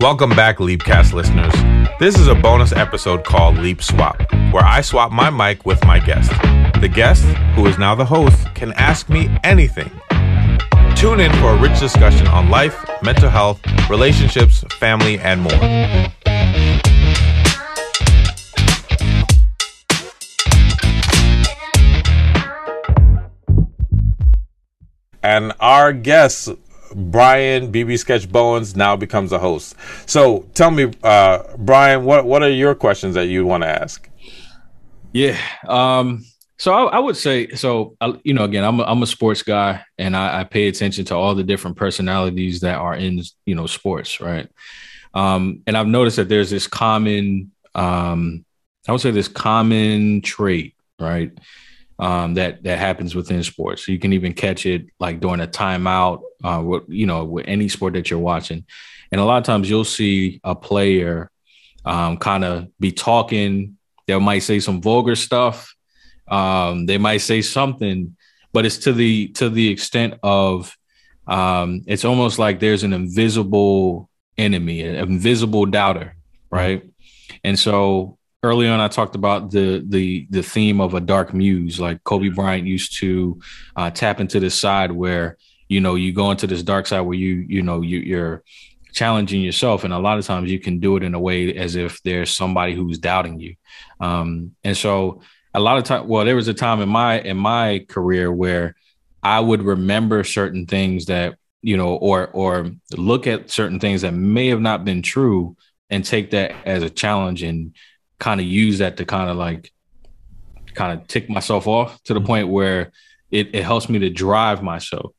[0.00, 1.52] Welcome back, Leapcast listeners.
[1.98, 4.18] This is a bonus episode called Leap Swap,
[4.50, 6.30] where I swap my mic with my guest.
[6.80, 7.22] The guest,
[7.54, 9.90] who is now the host, can ask me anything.
[10.96, 13.60] Tune in for a rich discussion on life, mental health,
[13.90, 15.52] relationships, family, and more.
[25.22, 26.48] And our guest,
[26.94, 29.76] Brian BB Sketch Bowens, now becomes a host.
[30.06, 34.08] So tell me, uh, Brian, what what are your questions that you want to ask?
[35.12, 35.38] Yeah.
[35.66, 36.24] Um,
[36.58, 37.96] so I, I, would say so.
[38.00, 41.06] I, you know, again, I'm a, I'm a sports guy, and I, I, pay attention
[41.06, 44.46] to all the different personalities that are in you know sports, right?
[45.14, 48.44] Um, and I've noticed that there's this common, um,
[48.86, 51.32] I would say, this common trait, right?
[52.00, 53.86] Um, that that happens within sports.
[53.86, 57.68] You can even catch it like during a timeout, uh, with, you know, with any
[57.68, 58.64] sport that you're watching.
[59.12, 61.30] And a lot of times you'll see a player
[61.84, 63.76] um, kind of be talking.
[64.06, 65.74] They might say some vulgar stuff.
[66.26, 68.16] Um, they might say something,
[68.52, 70.74] but it's to the to the extent of
[71.26, 76.16] um, it's almost like there's an invisible enemy, an invisible doubter,
[76.50, 76.82] right?
[77.44, 81.78] And so early on i talked about the the the theme of a dark muse.
[81.78, 83.40] Like kobe bryant used to
[83.76, 85.36] uh, tap into this side where
[85.68, 88.42] you know you go into this dark side where you you know you, you're
[88.92, 89.84] challenging yourself.
[89.84, 92.34] And a lot of times you can do it in a way as if there's
[92.34, 93.54] somebody who's doubting you.
[94.00, 95.20] Um, and so
[95.54, 98.76] a lot of time well there was a time in my in my career where
[99.22, 104.14] i would remember certain things that you know or or look at certain things that
[104.14, 105.56] may have not been true
[105.88, 107.74] and take that as a challenge and
[108.20, 109.72] kind of use that to kind of like
[110.74, 112.26] kind of tick myself off to the mm-hmm.
[112.26, 112.92] point where
[113.32, 115.12] it, it helps me to drive myself.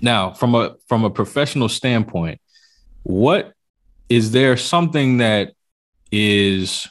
[0.00, 2.40] Now, from a from a professional standpoint,
[3.04, 3.52] what
[4.08, 5.52] is there something that
[6.10, 6.88] is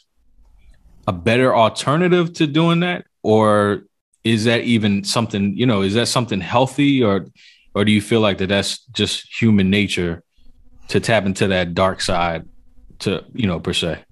[1.08, 3.84] a better alternative to doing that or
[4.24, 7.28] is that even something you know is that something healthy or
[7.74, 10.24] or do you feel like that that's just human nature
[10.88, 12.48] to tap into that dark side
[13.00, 14.04] to you know per se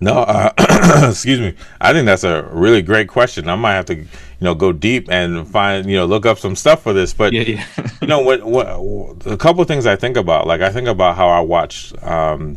[0.00, 0.52] no, uh,
[1.10, 1.54] excuse me.
[1.80, 3.48] I think that's a really great question.
[3.50, 4.06] I might have to, you
[4.40, 7.12] know, go deep and find, you know, look up some stuff for this.
[7.12, 7.66] But yeah, yeah.
[8.00, 10.46] you know, what, what, a couple things I think about.
[10.46, 12.56] Like I think about how I watched um,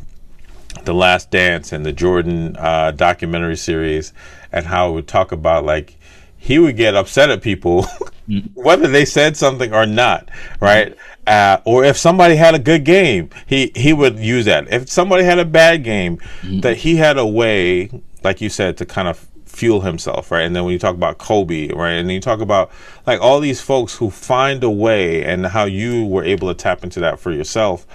[0.85, 4.13] the Last Dance and the Jordan uh, documentary series,
[4.53, 5.97] and how it would talk about like
[6.37, 7.83] he would get upset at people,
[8.29, 8.49] mm.
[8.53, 10.29] whether they said something or not,
[10.61, 10.91] right?
[10.91, 14.71] Mm-hmm uh, or if somebody had a good game, he he would use that.
[14.71, 16.59] If somebody had a bad game, mm-hmm.
[16.61, 17.89] that he had a way,
[18.23, 20.41] like you said, to kind of fuel himself, right?
[20.41, 22.71] And then when you talk about Kobe, right, and then you talk about
[23.05, 26.83] like all these folks who find a way, and how you were able to tap
[26.83, 27.87] into that for yourself.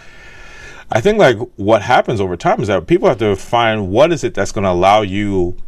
[0.90, 4.24] I think like what happens over time is that people have to find what is
[4.24, 5.58] it that's going to allow you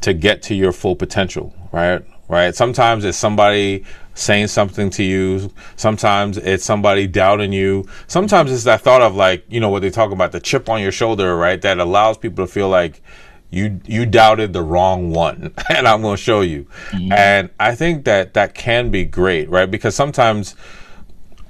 [0.00, 2.02] to get to your full potential, right?
[2.32, 2.54] Right.
[2.54, 3.84] Sometimes it's somebody
[4.14, 5.52] saying something to you.
[5.76, 7.86] Sometimes it's somebody doubting you.
[8.06, 10.80] Sometimes it's that thought of like, you know, what they talk about, the chip on
[10.80, 11.60] your shoulder, right?
[11.60, 13.02] That allows people to feel like
[13.50, 16.66] you you doubted the wrong one and I'm going to show you.
[16.92, 17.12] Mm-hmm.
[17.12, 19.70] And I think that that can be great, right?
[19.70, 20.56] Because sometimes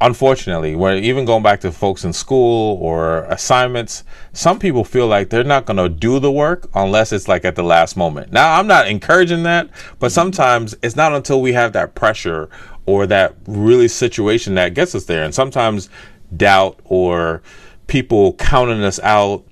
[0.02, 5.30] unfortunately, when even going back to folks in school or assignments, some people feel like
[5.30, 8.32] they're not going to do the work unless it's like at the last moment.
[8.32, 12.50] Now, I'm not encouraging that, but sometimes it's not until we have that pressure
[12.84, 15.22] or that really situation that gets us there.
[15.22, 15.88] And sometimes
[16.36, 17.42] doubt or
[17.86, 19.44] people counting us out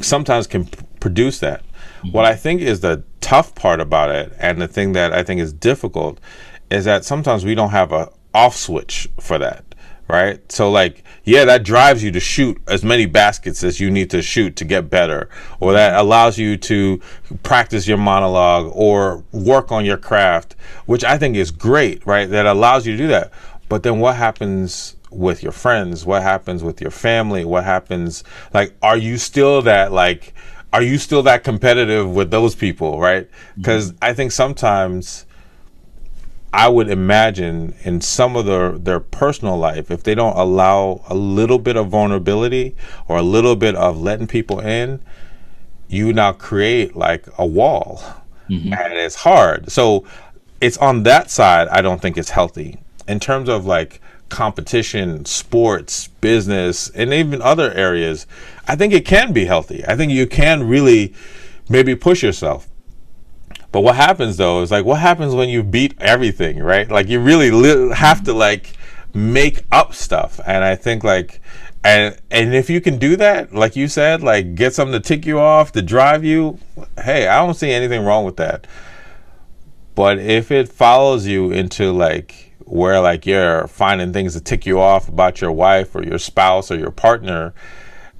[0.00, 1.62] sometimes can p- produce that.
[1.62, 2.10] Mm-hmm.
[2.10, 5.40] What I think is the tough part about it, and the thing that I think
[5.40, 6.18] is difficult,
[6.70, 9.64] is that sometimes we don't have a off switch for that
[10.08, 10.52] right?
[10.52, 14.22] So like, yeah, that drives you to shoot as many baskets as you need to
[14.22, 15.28] shoot to get better,
[15.60, 17.00] or that allows you to
[17.42, 20.56] practice your monologue or work on your craft,
[20.86, 22.28] which I think is great, right?
[22.28, 23.32] That allows you to do that.
[23.68, 26.04] But then what happens with your friends?
[26.04, 27.44] What happens with your family?
[27.44, 30.34] What happens like are you still that like
[30.72, 33.28] are you still that competitive with those people, right?
[33.56, 34.04] Because mm-hmm.
[34.04, 35.24] I think sometimes
[36.54, 41.14] I would imagine in some of their, their personal life, if they don't allow a
[41.14, 42.76] little bit of vulnerability
[43.08, 45.00] or a little bit of letting people in,
[45.88, 48.04] you now create like a wall.
[48.48, 48.72] Mm-hmm.
[48.72, 49.72] And it's hard.
[49.72, 50.06] So
[50.60, 52.78] it's on that side, I don't think it's healthy.
[53.08, 58.28] In terms of like competition, sports, business, and even other areas,
[58.68, 59.84] I think it can be healthy.
[59.88, 61.14] I think you can really
[61.68, 62.68] maybe push yourself.
[63.74, 66.88] But what happens though is like, what happens when you beat everything, right?
[66.88, 68.74] Like you really li- have to like
[69.12, 70.38] make up stuff.
[70.46, 71.40] And I think like
[71.82, 75.26] and and if you can do that, like you said, like get something to tick
[75.26, 76.60] you off, to drive you,
[77.02, 78.68] hey, I don't see anything wrong with that.
[79.96, 84.78] But if it follows you into like where like you're finding things to tick you
[84.78, 87.52] off about your wife or your spouse or your partner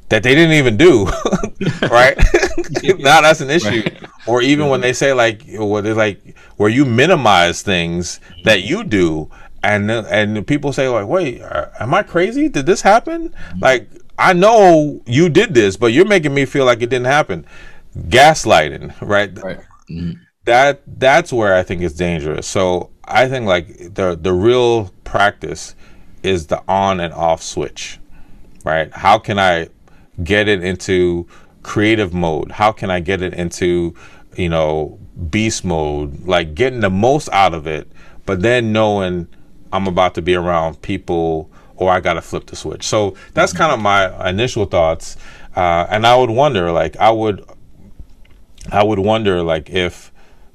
[0.08, 1.04] that they didn't even do,
[1.82, 2.18] right?
[2.98, 3.82] now that's an issue.
[3.82, 4.02] Right.
[4.26, 4.82] Or even when mm-hmm.
[4.82, 8.68] they say like, what they like, where you minimize things that mm-hmm.
[8.68, 9.30] you do,
[9.62, 11.40] and and people say like, wait,
[11.80, 12.48] am I crazy?
[12.48, 13.30] Did this happen?
[13.30, 13.58] Mm-hmm.
[13.60, 13.88] Like,
[14.18, 17.46] I know you did this, but you're making me feel like it didn't happen.
[17.96, 19.36] Gaslighting, right?
[19.42, 19.60] Right.
[19.90, 20.12] Mm-hmm.
[20.44, 22.46] That that's where I think it's dangerous.
[22.46, 25.74] So I think like the the real practice
[26.22, 27.98] is the on and off switch,
[28.64, 28.92] right?
[28.92, 29.68] How can I
[30.22, 31.26] get it into
[31.64, 32.52] creative mode?
[32.52, 33.94] How can I get it into
[34.36, 35.00] you know
[35.30, 36.24] beast mode?
[36.24, 37.90] Like getting the most out of it,
[38.24, 39.26] but then knowing
[39.72, 42.84] I'm about to be around people or I got to flip the switch.
[42.84, 45.16] So that's kind of my initial thoughts.
[45.56, 47.44] Uh, and I would wonder, like, I would,
[48.70, 50.12] I would wonder, like, if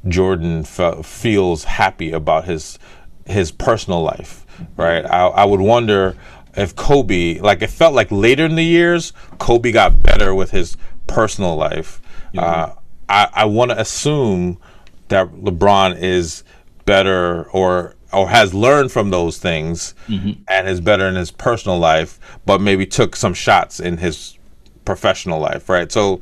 [0.07, 2.79] Jordan fe- feels happy about his
[3.25, 4.45] his personal life,
[4.75, 5.05] right?
[5.05, 6.15] I, I would wonder
[6.55, 10.77] if Kobe, like, it felt like later in the years, Kobe got better with his
[11.09, 12.01] personal life.
[12.33, 12.39] Mm-hmm.
[12.39, 12.75] Uh,
[13.07, 14.59] I, I want to assume
[15.07, 16.43] that LeBron is
[16.85, 20.41] better or or has learned from those things mm-hmm.
[20.47, 24.37] and is better in his personal life, but maybe took some shots in his
[24.83, 25.91] professional life, right?
[25.91, 26.19] So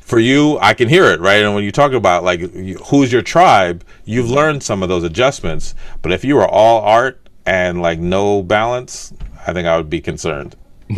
[0.00, 1.44] for you, I can hear it, right?
[1.44, 2.40] And when you talk about like
[2.86, 5.76] who's your tribe, you've learned some of those adjustments.
[6.02, 9.12] But if you were all art and like no balance,
[9.46, 10.56] I think I would be concerned.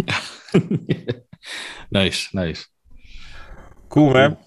[1.90, 2.66] nice, nice.
[3.92, 4.38] Come?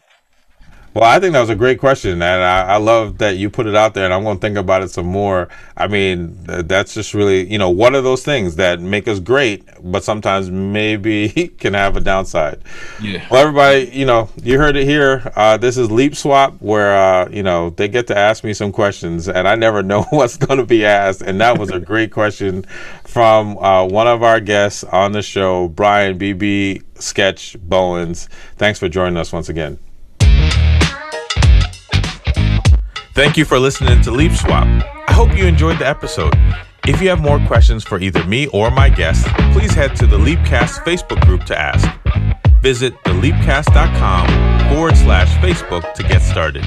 [0.95, 3.67] Well, I think that was a great question, and I, I, love that you put
[3.67, 5.49] it out there, and I'm going to think about it some more.
[5.75, 9.65] I mean, that's just really, you know, what are those things that make us great,
[9.83, 11.27] but sometimes maybe
[11.59, 12.61] can have a downside?
[13.01, 13.27] Yeah.
[13.29, 15.29] Well, everybody, you know, you heard it here.
[15.35, 18.71] Uh, this is Leap Swap, where, uh, you know, they get to ask me some
[18.71, 21.21] questions, and I never know what's going to be asked.
[21.21, 22.63] And that was a great question
[23.03, 28.29] from uh, one of our guests on the show, Brian BB Sketch Bowens.
[28.55, 29.77] Thanks for joining us once again.
[33.15, 34.67] Thank you for listening to Leap Swap.
[35.07, 36.33] I hope you enjoyed the episode.
[36.85, 40.17] If you have more questions for either me or my guests, please head to the
[40.17, 41.87] Leapcast Facebook group to ask.
[42.61, 46.65] Visit theleapcast.com forward slash Facebook to get started.